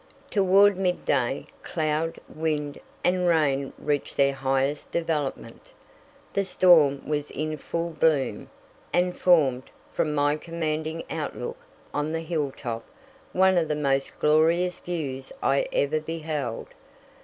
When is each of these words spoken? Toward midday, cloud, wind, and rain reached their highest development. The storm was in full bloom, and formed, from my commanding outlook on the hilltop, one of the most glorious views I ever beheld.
Toward 0.31 0.77
midday, 0.77 1.45
cloud, 1.61 2.17
wind, 2.27 2.79
and 3.03 3.27
rain 3.27 3.71
reached 3.77 4.17
their 4.17 4.33
highest 4.33 4.89
development. 4.91 5.73
The 6.33 6.43
storm 6.43 7.07
was 7.07 7.29
in 7.29 7.55
full 7.55 7.91
bloom, 7.91 8.49
and 8.91 9.15
formed, 9.15 9.69
from 9.93 10.15
my 10.15 10.37
commanding 10.37 11.03
outlook 11.11 11.57
on 11.93 12.13
the 12.13 12.21
hilltop, 12.21 12.83
one 13.31 13.59
of 13.59 13.67
the 13.67 13.75
most 13.75 14.17
glorious 14.17 14.79
views 14.79 15.31
I 15.43 15.67
ever 15.71 15.99
beheld. 15.99 16.69